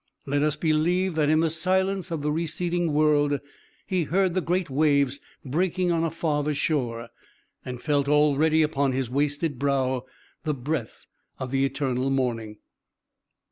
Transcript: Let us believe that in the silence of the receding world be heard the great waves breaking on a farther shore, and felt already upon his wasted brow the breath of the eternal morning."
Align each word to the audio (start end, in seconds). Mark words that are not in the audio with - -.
Let 0.25 0.41
us 0.41 0.55
believe 0.55 1.13
that 1.13 1.29
in 1.29 1.41
the 1.41 1.51
silence 1.51 2.09
of 2.09 2.23
the 2.23 2.31
receding 2.31 2.91
world 2.91 3.39
be 3.87 4.05
heard 4.05 4.33
the 4.33 4.41
great 4.41 4.67
waves 4.67 5.19
breaking 5.45 5.91
on 5.91 6.03
a 6.03 6.09
farther 6.09 6.55
shore, 6.55 7.09
and 7.63 7.79
felt 7.79 8.09
already 8.09 8.63
upon 8.63 8.93
his 8.93 9.11
wasted 9.11 9.59
brow 9.59 10.05
the 10.43 10.55
breath 10.55 11.05
of 11.37 11.51
the 11.51 11.63
eternal 11.65 12.09
morning." 12.09 12.57